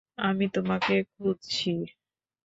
[0.19, 1.71] আমি তোমাকে খুঁজছি।